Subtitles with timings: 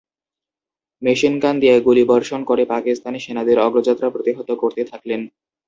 [1.01, 5.21] Machine gun দিয়ে গুলিবর্ষণ করে পাকিস্তানি সেনাদের অগ্রযাত্রা প্রতিহত করতে থাকলেন।